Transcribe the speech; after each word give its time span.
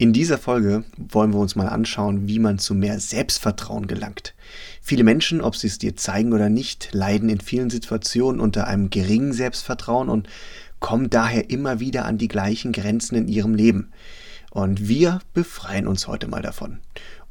In 0.00 0.12
dieser 0.12 0.38
Folge 0.38 0.84
wollen 0.96 1.32
wir 1.32 1.40
uns 1.40 1.56
mal 1.56 1.66
anschauen, 1.66 2.28
wie 2.28 2.38
man 2.38 2.60
zu 2.60 2.72
mehr 2.72 3.00
Selbstvertrauen 3.00 3.88
gelangt. 3.88 4.32
Viele 4.80 5.02
Menschen, 5.02 5.40
ob 5.40 5.56
sie 5.56 5.66
es 5.66 5.78
dir 5.78 5.96
zeigen 5.96 6.32
oder 6.32 6.48
nicht, 6.48 6.90
leiden 6.92 7.28
in 7.28 7.40
vielen 7.40 7.68
Situationen 7.68 8.40
unter 8.40 8.68
einem 8.68 8.90
geringen 8.90 9.32
Selbstvertrauen 9.32 10.08
und 10.08 10.28
kommen 10.78 11.10
daher 11.10 11.50
immer 11.50 11.80
wieder 11.80 12.04
an 12.04 12.16
die 12.16 12.28
gleichen 12.28 12.70
Grenzen 12.70 13.16
in 13.16 13.26
ihrem 13.26 13.54
Leben. 13.54 13.90
Und 14.50 14.86
wir 14.86 15.18
befreien 15.34 15.88
uns 15.88 16.06
heute 16.06 16.28
mal 16.28 16.42
davon. 16.42 16.78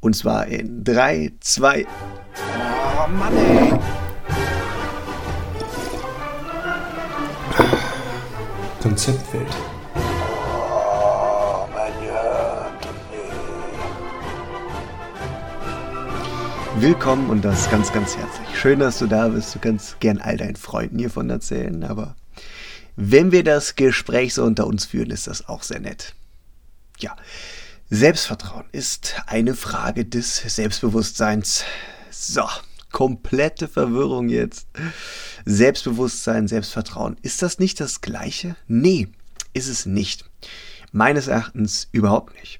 Und 0.02 0.18
zwar 0.18 0.47
in 0.47 0.84
3, 0.84 1.31
2. 1.39 1.88
Oh 1.88 3.07
Mann, 3.07 3.38
ey. 3.38 3.79
Konzeptwelt. 8.81 9.55
Willkommen 16.79 17.31
und 17.31 17.43
das 17.43 17.71
ganz, 17.71 17.91
ganz 17.91 18.15
herzlich. 18.15 18.47
Schön, 18.55 18.77
dass 18.77 18.99
du 18.99 19.07
da 19.07 19.29
bist. 19.29 19.55
Du 19.55 19.57
kannst 19.57 19.99
gern 19.99 20.19
all 20.19 20.37
deinen 20.37 20.55
Freunden 20.55 20.99
hiervon 20.99 21.27
erzählen, 21.27 21.83
aber 21.83 22.15
wenn 22.95 23.31
wir 23.31 23.43
das 23.43 23.75
Gespräch 23.75 24.35
so 24.35 24.43
unter 24.43 24.68
uns 24.68 24.85
führen, 24.85 25.09
ist 25.09 25.25
das 25.25 25.49
auch 25.49 25.63
sehr 25.63 25.79
nett. 25.79 26.13
Ja, 26.99 27.15
Selbstvertrauen 27.89 28.65
ist 28.73 29.15
eine 29.25 29.55
Frage 29.55 30.05
des 30.05 30.35
Selbstbewusstseins. 30.35 31.63
So, 32.11 32.44
komplette 32.91 33.67
Verwirrung 33.67 34.30
jetzt. 34.30 34.67
Selbstbewusstsein, 35.45 36.47
Selbstvertrauen. 36.47 37.17
Ist 37.23 37.41
das 37.41 37.57
nicht 37.57 37.80
das 37.80 38.02
gleiche? 38.02 38.55
Nee, 38.67 39.07
ist 39.52 39.67
es 39.67 39.88
nicht. 39.88 40.30
Meines 40.91 41.27
Erachtens 41.27 41.88
überhaupt 41.91 42.35
nicht. 42.35 42.59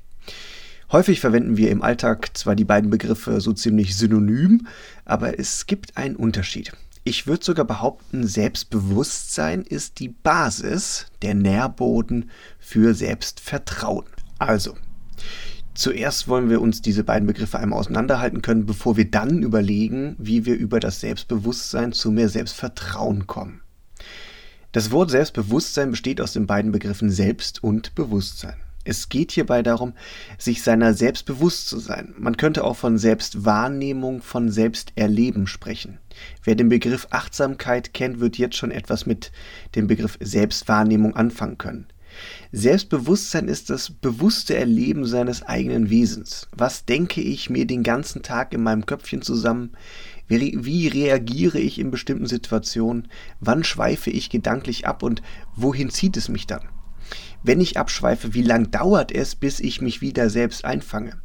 Häufig 0.90 1.20
verwenden 1.20 1.58
wir 1.58 1.70
im 1.70 1.82
Alltag 1.82 2.38
zwar 2.38 2.56
die 2.56 2.64
beiden 2.64 2.90
Begriffe 2.90 3.42
so 3.42 3.52
ziemlich 3.52 3.98
synonym, 3.98 4.68
aber 5.04 5.38
es 5.38 5.66
gibt 5.66 5.98
einen 5.98 6.16
Unterschied. 6.16 6.72
Ich 7.04 7.28
würde 7.28 7.44
sogar 7.44 7.66
behaupten, 7.66 8.26
Selbstbewusstsein 8.26 9.64
ist 9.64 10.00
die 10.00 10.08
Basis, 10.10 11.08
der 11.22 11.36
Nährboden 11.36 12.30
für 12.58 12.94
Selbstvertrauen. 12.94 14.06
Also, 14.40 14.78
zuerst 15.74 16.30
wollen 16.30 16.50
wir 16.50 16.62
uns 16.62 16.82
diese 16.82 17.04
beiden 17.04 17.28
Begriffe 17.28 17.60
einmal 17.60 17.80
auseinanderhalten 17.80 18.42
können, 18.42 18.66
bevor 18.66 18.96
wir 18.96 19.12
dann 19.12 19.44
überlegen, 19.44 20.16
wie 20.18 20.46
wir 20.46 20.56
über 20.56 20.80
das 20.80 21.02
Selbstbewusstsein 21.02 21.92
zu 21.92 22.12
mehr 22.12 22.30
Selbstvertrauen 22.30 23.28
kommen. 23.28 23.60
Das 24.72 24.92
Wort 24.92 25.12
Selbstbewusstsein 25.12 25.92
besteht 25.92 26.22
aus 26.22 26.32
den 26.32 26.48
beiden 26.48 26.72
Begriffen 26.72 27.10
Selbst 27.10 27.62
und 27.62 27.94
Bewusstsein. 27.96 28.56
Es 28.88 29.10
geht 29.10 29.34
hierbei 29.34 29.64
darum, 29.64 29.94
sich 30.38 30.64
seiner 30.64 30.94
selbst 30.94 31.26
bewusst 31.26 31.68
zu 31.68 31.78
sein. 31.78 32.16
Man 32.18 32.38
könnte 32.38 32.64
auch 32.64 32.78
von 32.78 32.98
Selbstwahrnehmung, 32.98 34.22
von 34.22 34.50
Selbsterleben 34.50 35.46
sprechen. 35.46 36.00
Wer 36.44 36.56
den 36.56 36.70
Begriff 36.70 37.08
Achtsamkeit 37.12 37.94
kennt, 37.94 38.22
wird 38.22 38.38
jetzt 38.38 38.56
schon 38.56 38.72
etwas 38.72 39.06
mit 39.06 39.34
dem 39.76 39.88
Begriff 39.88 40.18
Selbstwahrnehmung 40.22 41.18
anfangen 41.18 41.58
können. 41.58 41.88
Selbstbewusstsein 42.54 43.50
ist 43.50 43.70
das 43.70 43.92
bewusste 43.92 44.56
Erleben 44.56 45.06
seines 45.06 45.44
eigenen 45.44 45.90
Wesens. 45.90 46.48
Was 46.56 46.86
denke 46.86 47.20
ich 47.20 47.50
mir 47.50 47.68
den 47.68 47.84
ganzen 47.84 48.24
Tag 48.24 48.54
in 48.54 48.64
meinem 48.64 48.86
Köpfchen 48.86 49.22
zusammen? 49.22 49.74
Wie 50.30 50.88
reagiere 50.88 51.60
ich 51.60 51.78
in 51.78 51.92
bestimmten 51.92 52.26
Situationen? 52.26 53.10
Wann 53.42 53.66
schweife 53.66 54.10
ich 54.10 54.30
gedanklich 54.30 54.88
ab 54.88 55.04
und 55.04 55.22
wohin 55.58 55.90
zieht 55.90 56.16
es 56.16 56.30
mich 56.30 56.48
dann? 56.48 56.62
Wenn 57.44 57.62
ich 57.62 57.78
abschweife, 57.78 58.34
wie 58.34 58.42
lang 58.42 58.72
dauert 58.72 59.12
es, 59.12 59.36
bis 59.36 59.60
ich 59.60 59.82
mich 59.82 60.02
wieder 60.02 60.30
selbst 60.30 60.66
einfange? 60.66 61.22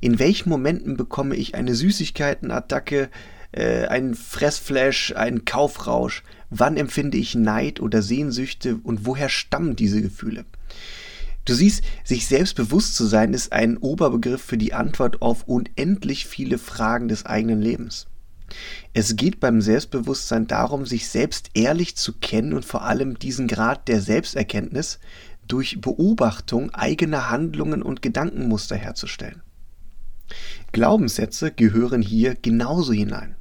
In 0.00 0.18
welchen 0.18 0.48
Momenten 0.48 0.96
bekomme 0.96 1.36
ich 1.36 1.54
eine 1.54 1.74
Süßigkeitenattacke, 1.74 3.10
äh, 3.52 3.86
einen 3.86 4.14
Fressflash, 4.14 5.14
einen 5.16 5.44
Kaufrausch? 5.44 6.22
Wann 6.50 6.76
empfinde 6.76 7.18
ich 7.18 7.34
Neid 7.34 7.80
oder 7.80 8.02
Sehnsüchte 8.02 8.78
und 8.82 9.06
woher 9.06 9.28
stammen 9.28 9.76
diese 9.76 10.02
Gefühle? 10.02 10.44
Du 11.44 11.54
siehst, 11.54 11.82
sich 12.04 12.26
selbst 12.26 12.54
bewusst 12.54 12.94
zu 12.96 13.06
sein 13.06 13.34
ist 13.34 13.52
ein 13.52 13.76
Oberbegriff 13.78 14.42
für 14.42 14.58
die 14.58 14.74
Antwort 14.74 15.22
auf 15.22 15.44
unendlich 15.44 16.26
viele 16.26 16.58
Fragen 16.58 17.08
des 17.08 17.26
eigenen 17.26 17.60
Lebens. 17.60 18.06
Es 18.92 19.16
geht 19.16 19.40
beim 19.40 19.60
Selbstbewusstsein 19.60 20.46
darum, 20.46 20.86
sich 20.86 21.08
selbst 21.08 21.50
ehrlich 21.54 21.96
zu 21.96 22.14
kennen 22.14 22.52
und 22.52 22.64
vor 22.64 22.82
allem 22.82 23.18
diesen 23.18 23.48
Grad 23.48 23.88
der 23.88 24.00
Selbsterkenntnis 24.00 24.98
durch 25.46 25.80
Beobachtung 25.80 26.70
eigener 26.70 27.30
Handlungen 27.30 27.82
und 27.82 28.02
Gedankenmuster 28.02 28.76
herzustellen. 28.76 29.42
Glaubenssätze 30.72 31.50
gehören 31.50 32.02
hier 32.02 32.34
genauso 32.34 32.92
hinein. 32.92 33.36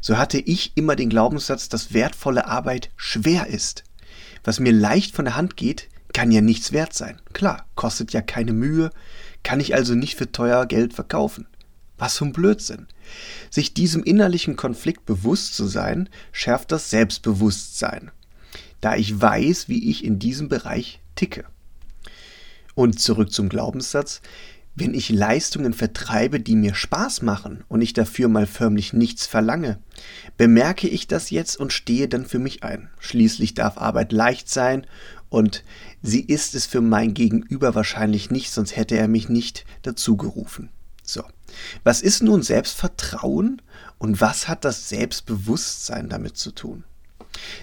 So 0.00 0.16
hatte 0.16 0.38
ich 0.38 0.76
immer 0.76 0.96
den 0.96 1.10
Glaubenssatz, 1.10 1.68
dass 1.68 1.92
wertvolle 1.92 2.46
Arbeit 2.46 2.90
schwer 2.96 3.48
ist. 3.48 3.84
Was 4.44 4.60
mir 4.60 4.72
leicht 4.72 5.14
von 5.14 5.24
der 5.24 5.36
Hand 5.36 5.56
geht, 5.56 5.88
kann 6.12 6.32
ja 6.32 6.40
nichts 6.40 6.72
wert 6.72 6.94
sein. 6.94 7.20
Klar, 7.32 7.66
kostet 7.74 8.12
ja 8.12 8.22
keine 8.22 8.52
Mühe, 8.52 8.90
kann 9.42 9.60
ich 9.60 9.74
also 9.74 9.94
nicht 9.94 10.16
für 10.16 10.32
teuer 10.32 10.66
Geld 10.66 10.94
verkaufen. 10.94 11.46
Was 11.98 12.16
für 12.16 12.24
ein 12.24 12.32
Blödsinn. 12.32 12.86
Sich 13.50 13.74
diesem 13.74 14.02
innerlichen 14.04 14.56
Konflikt 14.56 15.04
bewusst 15.04 15.54
zu 15.54 15.66
sein, 15.66 16.08
schärft 16.32 16.72
das 16.72 16.90
Selbstbewusstsein, 16.90 18.10
da 18.80 18.96
ich 18.96 19.20
weiß, 19.20 19.68
wie 19.68 19.90
ich 19.90 20.04
in 20.04 20.18
diesem 20.18 20.48
Bereich 20.48 21.00
ticke. 21.16 21.44
Und 22.74 23.00
zurück 23.00 23.32
zum 23.32 23.48
Glaubenssatz, 23.48 24.20
wenn 24.76 24.94
ich 24.94 25.10
Leistungen 25.10 25.72
vertreibe, 25.72 26.38
die 26.38 26.54
mir 26.54 26.74
Spaß 26.74 27.22
machen 27.22 27.64
und 27.66 27.82
ich 27.82 27.94
dafür 27.94 28.28
mal 28.28 28.46
förmlich 28.46 28.92
nichts 28.92 29.26
verlange, 29.26 29.80
bemerke 30.36 30.86
ich 30.86 31.08
das 31.08 31.30
jetzt 31.30 31.56
und 31.56 31.72
stehe 31.72 32.06
dann 32.06 32.24
für 32.24 32.38
mich 32.38 32.62
ein. 32.62 32.88
Schließlich 33.00 33.54
darf 33.54 33.76
Arbeit 33.76 34.12
leicht 34.12 34.48
sein 34.48 34.86
und 35.28 35.64
sie 36.00 36.20
ist 36.20 36.54
es 36.54 36.66
für 36.66 36.80
mein 36.80 37.14
Gegenüber 37.14 37.74
wahrscheinlich 37.74 38.30
nicht, 38.30 38.52
sonst 38.52 38.76
hätte 38.76 38.96
er 38.96 39.08
mich 39.08 39.28
nicht 39.28 39.64
dazu 39.82 40.16
gerufen. 40.16 40.70
So. 41.08 41.24
Was 41.84 42.02
ist 42.02 42.22
nun 42.22 42.42
Selbstvertrauen 42.42 43.62
und 43.96 44.20
was 44.20 44.46
hat 44.46 44.66
das 44.66 44.90
Selbstbewusstsein 44.90 46.10
damit 46.10 46.36
zu 46.36 46.50
tun? 46.50 46.84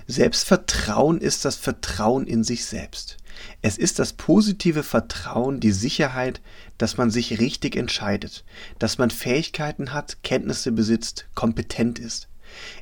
Selbstvertrauen 0.08 1.20
ist 1.20 1.46
das 1.46 1.56
Vertrauen 1.56 2.26
in 2.26 2.44
sich 2.44 2.66
selbst. 2.66 3.18
Es 3.62 3.78
ist 3.78 4.00
das 4.00 4.14
positive 4.14 4.82
Vertrauen, 4.82 5.60
die 5.60 5.74
Sicherheit, 5.74 6.42
dass 6.80 6.98
man 6.98 7.12
sich 7.12 7.40
richtig 7.40 7.76
entscheidet, 7.76 8.46
dass 8.80 8.98
man 8.98 9.12
Fähigkeiten 9.12 9.94
hat, 9.94 10.24
Kenntnisse 10.24 10.72
besitzt, 10.72 11.28
kompetent 11.36 12.00
ist. 12.00 12.30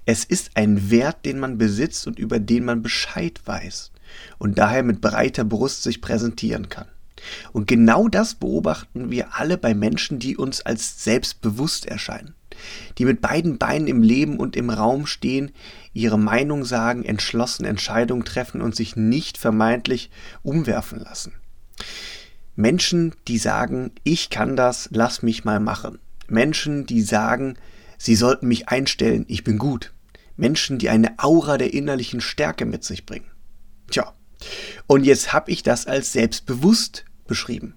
Es 0.05 0.23
ist 0.23 0.51
ein 0.55 0.89
Wert, 0.89 1.25
den 1.25 1.39
man 1.39 1.57
besitzt 1.57 2.07
und 2.07 2.19
über 2.19 2.39
den 2.39 2.63
man 2.63 2.81
Bescheid 2.81 3.41
weiß 3.43 3.91
und 4.37 4.57
daher 4.57 4.83
mit 4.83 5.01
breiter 5.01 5.43
Brust 5.43 5.83
sich 5.83 5.99
präsentieren 5.99 6.69
kann. 6.69 6.87
Und 7.51 7.67
genau 7.67 8.07
das 8.07 8.35
beobachten 8.35 9.11
wir 9.11 9.35
alle 9.37 9.57
bei 9.57 9.73
Menschen, 9.73 10.19
die 10.19 10.37
uns 10.37 10.61
als 10.61 11.03
selbstbewusst 11.03 11.85
erscheinen, 11.85 12.35
die 12.97 13.05
mit 13.05 13.21
beiden 13.21 13.57
Beinen 13.57 13.87
im 13.87 14.01
Leben 14.01 14.37
und 14.37 14.55
im 14.55 14.69
Raum 14.69 15.05
stehen, 15.05 15.51
ihre 15.93 16.19
Meinung 16.19 16.65
sagen, 16.65 17.03
entschlossen 17.05 17.65
Entscheidungen 17.65 18.25
treffen 18.25 18.61
und 18.61 18.75
sich 18.75 18.95
nicht 18.95 19.37
vermeintlich 19.37 20.09
umwerfen 20.41 20.99
lassen. 20.99 21.33
Menschen, 22.55 23.13
die 23.27 23.37
sagen, 23.37 23.91
ich 24.03 24.29
kann 24.29 24.55
das, 24.55 24.89
lass 24.91 25.23
mich 25.23 25.43
mal 25.43 25.59
machen. 25.59 25.99
Menschen, 26.27 26.85
die 26.85 27.01
sagen, 27.01 27.55
sie 27.97 28.15
sollten 28.15 28.47
mich 28.47 28.69
einstellen, 28.69 29.25
ich 29.27 29.43
bin 29.43 29.57
gut. 29.57 29.91
Menschen, 30.35 30.79
die 30.79 30.89
eine 30.89 31.13
Aura 31.17 31.57
der 31.57 31.73
innerlichen 31.73 32.21
Stärke 32.21 32.65
mit 32.65 32.83
sich 32.83 33.05
bringen. 33.05 33.25
Tja, 33.89 34.13
und 34.87 35.03
jetzt 35.03 35.33
habe 35.33 35.51
ich 35.51 35.63
das 35.63 35.87
als 35.87 36.13
selbstbewusst 36.13 37.05
beschrieben. 37.33 37.73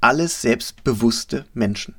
Alles 0.00 0.40
selbstbewusste 0.40 1.44
Menschen. 1.52 1.94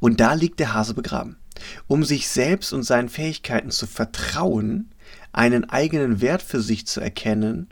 Und 0.00 0.20
da 0.20 0.34
liegt 0.34 0.60
der 0.60 0.74
Hase 0.74 0.92
begraben. 0.92 1.38
Um 1.86 2.04
sich 2.04 2.28
selbst 2.28 2.74
und 2.74 2.82
seinen 2.82 3.08
Fähigkeiten 3.08 3.70
zu 3.70 3.86
vertrauen, 3.86 4.90
einen 5.32 5.70
eigenen 5.70 6.20
Wert 6.20 6.42
für 6.42 6.60
sich 6.60 6.86
zu 6.86 7.00
erkennen, 7.00 7.68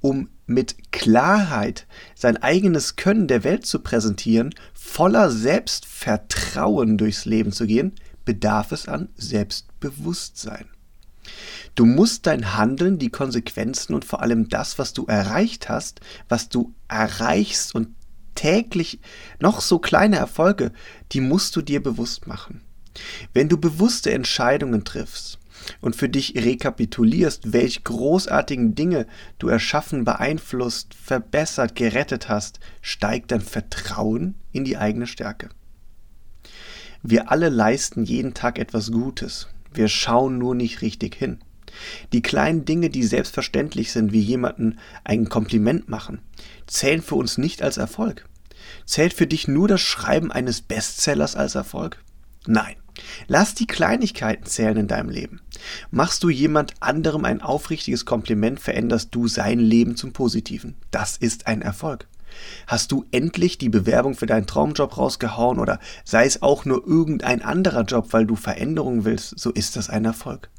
um 0.00 0.28
mit 0.46 0.92
Klarheit 0.92 1.88
sein 2.14 2.36
eigenes 2.36 2.94
Können 2.94 3.26
der 3.26 3.42
Welt 3.42 3.66
zu 3.66 3.80
präsentieren, 3.80 4.54
voller 4.74 5.32
Selbstvertrauen 5.32 6.98
durchs 6.98 7.24
Leben 7.24 7.50
zu 7.50 7.66
gehen, 7.66 7.96
bedarf 8.24 8.70
es 8.70 8.86
an 8.86 9.08
Selbstbewusstsein. 9.16 10.66
Du 11.78 11.86
musst 11.86 12.26
dein 12.26 12.56
Handeln, 12.56 12.98
die 12.98 13.08
Konsequenzen 13.08 13.94
und 13.94 14.04
vor 14.04 14.20
allem 14.20 14.48
das, 14.48 14.80
was 14.80 14.94
du 14.94 15.06
erreicht 15.06 15.68
hast, 15.68 16.00
was 16.28 16.48
du 16.48 16.74
erreichst 16.88 17.72
und 17.72 17.90
täglich 18.34 18.98
noch 19.38 19.60
so 19.60 19.78
kleine 19.78 20.16
Erfolge, 20.16 20.72
die 21.12 21.20
musst 21.20 21.54
du 21.54 21.62
dir 21.62 21.80
bewusst 21.80 22.26
machen. 22.26 22.62
Wenn 23.32 23.48
du 23.48 23.58
bewusste 23.58 24.10
Entscheidungen 24.10 24.82
triffst, 24.82 25.38
und 25.80 25.94
für 25.94 26.08
dich 26.08 26.34
rekapitulierst, 26.34 27.52
welche 27.52 27.82
großartigen 27.82 28.74
Dinge 28.74 29.06
du 29.38 29.46
erschaffen, 29.46 30.04
beeinflusst, 30.04 30.94
verbessert, 30.94 31.76
gerettet 31.76 32.28
hast, 32.28 32.58
steigt 32.80 33.30
dein 33.30 33.40
Vertrauen 33.40 34.34
in 34.50 34.64
die 34.64 34.78
eigene 34.78 35.06
Stärke. 35.06 35.48
Wir 37.04 37.30
alle 37.30 37.50
leisten 37.50 38.04
jeden 38.04 38.34
Tag 38.34 38.58
etwas 38.58 38.90
Gutes. 38.90 39.46
Wir 39.72 39.86
schauen 39.86 40.38
nur 40.38 40.56
nicht 40.56 40.82
richtig 40.82 41.14
hin. 41.14 41.38
Die 42.12 42.22
kleinen 42.22 42.64
Dinge, 42.64 42.90
die 42.90 43.04
selbstverständlich 43.04 43.92
sind, 43.92 44.12
wie 44.12 44.20
jemanden 44.20 44.78
ein 45.04 45.28
Kompliment 45.28 45.88
machen, 45.88 46.20
zählen 46.66 47.02
für 47.02 47.14
uns 47.14 47.38
nicht 47.38 47.62
als 47.62 47.76
Erfolg. 47.76 48.26
Zählt 48.84 49.14
für 49.14 49.26
dich 49.26 49.48
nur 49.48 49.68
das 49.68 49.80
Schreiben 49.80 50.32
eines 50.32 50.60
Bestsellers 50.60 51.36
als 51.36 51.54
Erfolg? 51.54 52.02
Nein. 52.46 52.76
Lass 53.28 53.54
die 53.54 53.66
Kleinigkeiten 53.66 54.44
zählen 54.44 54.76
in 54.76 54.88
deinem 54.88 55.08
Leben. 55.08 55.40
Machst 55.90 56.22
du 56.24 56.30
jemand 56.30 56.74
anderem 56.80 57.24
ein 57.24 57.40
aufrichtiges 57.40 58.04
Kompliment, 58.04 58.58
veränderst 58.58 59.14
du 59.14 59.28
sein 59.28 59.60
Leben 59.60 59.96
zum 59.96 60.12
Positiven. 60.12 60.74
Das 60.90 61.16
ist 61.16 61.46
ein 61.46 61.62
Erfolg. 61.62 62.08
Hast 62.66 62.92
du 62.92 63.04
endlich 63.10 63.58
die 63.58 63.68
Bewerbung 63.68 64.14
für 64.14 64.26
deinen 64.26 64.46
Traumjob 64.46 64.96
rausgehauen 64.96 65.58
oder 65.58 65.78
sei 66.04 66.24
es 66.26 66.42
auch 66.42 66.64
nur 66.64 66.86
irgendein 66.86 67.42
anderer 67.42 67.82
Job, 67.82 68.08
weil 68.12 68.26
du 68.26 68.36
Veränderungen 68.36 69.04
willst, 69.04 69.38
so 69.38 69.50
ist 69.50 69.76
das 69.76 69.90
ein 69.90 70.04
Erfolg. 70.04 70.50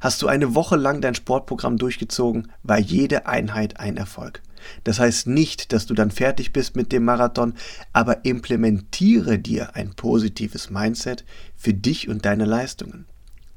Hast 0.00 0.22
du 0.22 0.28
eine 0.28 0.54
Woche 0.54 0.76
lang 0.76 1.00
dein 1.00 1.14
Sportprogramm 1.14 1.76
durchgezogen, 1.76 2.50
war 2.62 2.78
jede 2.78 3.26
Einheit 3.26 3.78
ein 3.78 3.96
Erfolg. 3.96 4.42
Das 4.84 4.98
heißt 4.98 5.26
nicht, 5.26 5.72
dass 5.72 5.86
du 5.86 5.94
dann 5.94 6.10
fertig 6.10 6.52
bist 6.52 6.76
mit 6.76 6.92
dem 6.92 7.04
Marathon, 7.04 7.54
aber 7.92 8.24
implementiere 8.24 9.38
dir 9.38 9.76
ein 9.76 9.94
positives 9.94 10.70
Mindset 10.70 11.24
für 11.56 11.74
dich 11.74 12.08
und 12.08 12.24
deine 12.24 12.44
Leistungen. 12.44 13.06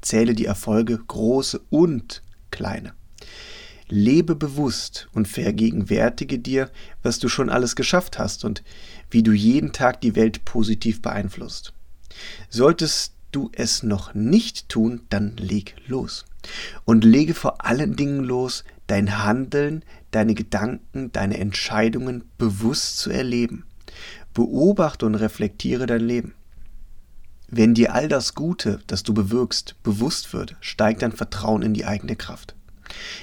Zähle 0.00 0.34
die 0.34 0.46
Erfolge, 0.46 0.98
große 0.98 1.60
und 1.70 2.22
kleine. 2.50 2.94
Lebe 3.94 4.34
bewusst 4.34 5.08
und 5.12 5.28
vergegenwärtige 5.28 6.38
dir, 6.38 6.70
was 7.02 7.18
du 7.18 7.28
schon 7.28 7.50
alles 7.50 7.76
geschafft 7.76 8.18
hast 8.18 8.42
und 8.42 8.62
wie 9.10 9.22
du 9.22 9.32
jeden 9.32 9.74
Tag 9.74 10.00
die 10.00 10.16
Welt 10.16 10.46
positiv 10.46 11.02
beeinflusst. 11.02 11.74
Solltest 12.48 13.12
du 13.32 13.50
es 13.52 13.82
noch 13.82 14.14
nicht 14.14 14.70
tun, 14.70 15.02
dann 15.10 15.36
leg 15.36 15.74
los. 15.86 16.24
Und 16.86 17.04
lege 17.04 17.34
vor 17.34 17.66
allen 17.66 17.94
Dingen 17.94 18.24
los, 18.24 18.64
dein 18.86 19.22
Handeln, 19.22 19.84
deine 20.10 20.32
Gedanken, 20.32 21.12
deine 21.12 21.36
Entscheidungen 21.36 22.24
bewusst 22.38 22.96
zu 22.96 23.10
erleben. 23.10 23.66
Beobachte 24.32 25.04
und 25.04 25.16
reflektiere 25.16 25.84
dein 25.84 26.00
Leben. 26.00 26.34
Wenn 27.48 27.74
dir 27.74 27.94
all 27.94 28.08
das 28.08 28.34
Gute, 28.34 28.80
das 28.86 29.02
du 29.02 29.12
bewirkst, 29.12 29.76
bewusst 29.82 30.32
wird, 30.32 30.56
steigt 30.62 31.02
dein 31.02 31.12
Vertrauen 31.12 31.60
in 31.60 31.74
die 31.74 31.84
eigene 31.84 32.16
Kraft. 32.16 32.54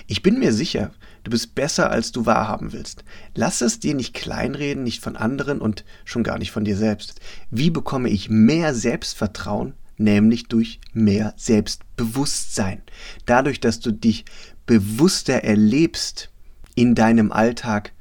Ich 0.07 0.21
bin 0.21 0.39
mir 0.39 0.53
sicher, 0.53 0.91
du 1.23 1.31
bist 1.31 1.55
besser, 1.55 1.91
als 1.91 2.11
du 2.11 2.25
wahrhaben 2.25 2.73
willst. 2.73 3.03
Lass 3.35 3.61
es 3.61 3.79
dir 3.79 3.93
nicht 3.93 4.13
kleinreden, 4.13 4.83
nicht 4.83 5.03
von 5.03 5.15
anderen 5.15 5.61
und 5.61 5.85
schon 6.05 6.23
gar 6.23 6.37
nicht 6.37 6.51
von 6.51 6.63
dir 6.63 6.77
selbst. 6.77 7.19
Wie 7.51 7.69
bekomme 7.69 8.09
ich 8.09 8.29
mehr 8.29 8.73
Selbstvertrauen? 8.73 9.73
Nämlich 9.97 10.47
durch 10.47 10.79
mehr 10.93 11.33
Selbstbewusstsein. 11.35 12.81
Dadurch, 13.25 13.59
dass 13.59 13.81
du 13.81 13.91
dich 13.91 14.23
bewusster 14.65 15.43
erlebst 15.43 16.29
in 16.75 16.95
deinem 16.95 17.33
Alltag, 17.33 17.91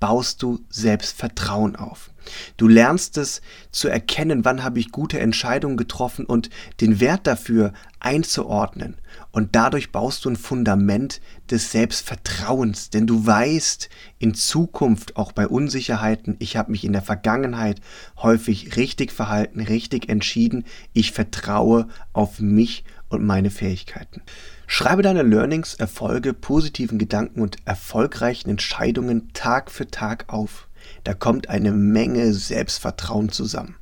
baust 0.00 0.42
du 0.42 0.60
Selbstvertrauen 0.70 1.76
auf. 1.76 2.10
Du 2.56 2.68
lernst 2.68 3.16
es 3.16 3.40
zu 3.70 3.88
erkennen, 3.88 4.44
wann 4.44 4.62
habe 4.62 4.78
ich 4.78 4.92
gute 4.92 5.18
Entscheidungen 5.18 5.76
getroffen 5.76 6.26
und 6.26 6.50
den 6.80 7.00
Wert 7.00 7.26
dafür 7.26 7.72
einzuordnen. 8.00 8.96
Und 9.32 9.56
dadurch 9.56 9.92
baust 9.92 10.24
du 10.24 10.30
ein 10.30 10.36
Fundament 10.36 11.20
des 11.50 11.72
Selbstvertrauens, 11.72 12.90
denn 12.90 13.06
du 13.06 13.26
weißt 13.26 13.88
in 14.18 14.34
Zukunft 14.34 15.16
auch 15.16 15.32
bei 15.32 15.48
Unsicherheiten, 15.48 16.36
ich 16.38 16.56
habe 16.56 16.70
mich 16.70 16.84
in 16.84 16.92
der 16.92 17.02
Vergangenheit 17.02 17.80
häufig 18.18 18.76
richtig 18.76 19.12
verhalten, 19.12 19.60
richtig 19.60 20.08
entschieden, 20.08 20.64
ich 20.92 21.12
vertraue 21.12 21.88
auf 22.12 22.40
mich 22.40 22.84
und 23.08 23.24
meine 23.24 23.50
Fähigkeiten. 23.50 24.22
Schreibe 24.66 25.02
deine 25.02 25.22
Learnings, 25.22 25.74
Erfolge, 25.74 26.34
positiven 26.34 26.98
Gedanken 26.98 27.40
und 27.40 27.56
erfolgreichen 27.64 28.50
Entscheidungen 28.50 29.32
Tag 29.32 29.70
für 29.70 29.90
Tag 29.90 30.26
auf. 30.28 30.68
Da 31.04 31.14
kommt 31.14 31.48
eine 31.48 31.72
Menge 31.72 32.32
Selbstvertrauen 32.32 33.30
zusammen. 33.30 33.76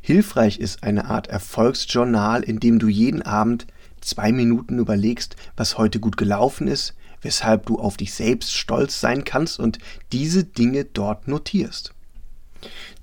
Hilfreich 0.00 0.58
ist 0.58 0.82
eine 0.82 1.06
Art 1.06 1.28
Erfolgsjournal, 1.28 2.42
in 2.42 2.60
dem 2.60 2.78
du 2.78 2.88
jeden 2.88 3.22
Abend 3.22 3.66
zwei 4.00 4.32
Minuten 4.32 4.78
überlegst, 4.78 5.36
was 5.56 5.78
heute 5.78 6.00
gut 6.00 6.16
gelaufen 6.16 6.68
ist, 6.68 6.94
weshalb 7.22 7.66
du 7.66 7.78
auf 7.78 7.96
dich 7.96 8.12
selbst 8.12 8.52
stolz 8.52 9.00
sein 9.00 9.24
kannst 9.24 9.58
und 9.58 9.78
diese 10.10 10.44
Dinge 10.44 10.84
dort 10.84 11.28
notierst. 11.28 11.94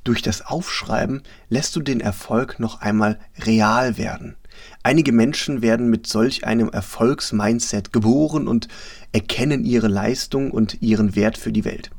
Durch 0.03 0.21
das 0.21 0.41
Aufschreiben 0.45 1.23
lässt 1.49 1.75
du 1.75 1.81
den 1.81 2.01
Erfolg 2.01 2.59
noch 2.59 2.81
einmal 2.81 3.19
real 3.45 3.97
werden. 3.97 4.35
Einige 4.83 5.11
Menschen 5.11 5.61
werden 5.61 5.89
mit 5.89 6.07
solch 6.07 6.45
einem 6.45 6.69
Erfolgsmindset 6.69 7.91
geboren 7.91 8.47
und 8.47 8.67
erkennen 9.11 9.65
ihre 9.65 9.87
Leistung 9.87 10.51
und 10.51 10.81
ihren 10.81 11.15
Wert 11.15 11.37
für 11.37 11.51
die 11.51 11.65
Welt. 11.65 11.91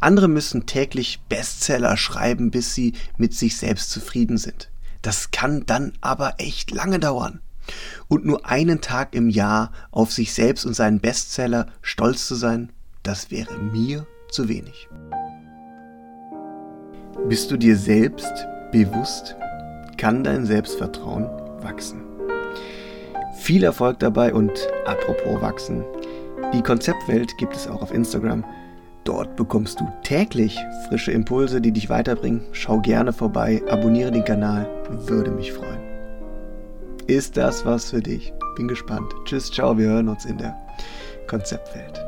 Andere 0.00 0.28
müssen 0.28 0.66
täglich 0.66 1.20
Bestseller 1.28 1.96
schreiben, 1.96 2.50
bis 2.50 2.74
sie 2.74 2.92
mit 3.16 3.34
sich 3.34 3.56
selbst 3.56 3.90
zufrieden 3.90 4.38
sind. 4.38 4.70
Das 5.00 5.30
kann 5.30 5.64
dann 5.66 5.92
aber 6.00 6.34
echt 6.38 6.70
lange 6.70 7.00
dauern. 7.00 7.40
Und 8.08 8.24
nur 8.24 8.46
einen 8.46 8.80
Tag 8.80 9.14
im 9.14 9.28
Jahr 9.28 9.72
auf 9.90 10.12
sich 10.12 10.32
selbst 10.32 10.66
und 10.66 10.74
seinen 10.74 11.00
Bestseller 11.00 11.66
stolz 11.80 12.26
zu 12.26 12.34
sein, 12.34 12.70
das 13.02 13.30
wäre 13.30 13.58
mir 13.58 14.06
zu 14.30 14.48
wenig. 14.48 14.88
Bist 17.28 17.50
du 17.50 17.56
dir 17.56 17.76
selbst 17.76 18.46
bewusst? 18.72 19.36
Kann 19.96 20.24
dein 20.24 20.46
Selbstvertrauen 20.46 21.30
wachsen? 21.62 22.02
Viel 23.36 23.64
Erfolg 23.64 23.98
dabei 23.98 24.32
und 24.32 24.68
apropos 24.84 25.40
wachsen. 25.40 25.84
Die 26.52 26.62
Konzeptwelt 26.62 27.36
gibt 27.38 27.56
es 27.56 27.66
auch 27.66 27.82
auf 27.82 27.92
Instagram. 27.92 28.44
Dort 29.04 29.36
bekommst 29.36 29.80
du 29.80 29.88
täglich 30.04 30.56
frische 30.88 31.12
Impulse, 31.12 31.60
die 31.60 31.72
dich 31.72 31.90
weiterbringen. 31.90 32.42
Schau 32.52 32.80
gerne 32.80 33.12
vorbei, 33.12 33.62
abonniere 33.68 34.12
den 34.12 34.24
Kanal, 34.24 34.68
würde 35.06 35.30
mich 35.30 35.52
freuen. 35.52 35.80
Ist 37.06 37.36
das 37.36 37.64
was 37.64 37.90
für 37.90 38.00
dich? 38.00 38.32
Bin 38.56 38.68
gespannt. 38.68 39.12
Tschüss, 39.24 39.50
ciao, 39.50 39.76
wir 39.76 39.88
hören 39.88 40.08
uns 40.08 40.24
in 40.24 40.38
der 40.38 40.56
Konzeptwelt. 41.26 42.01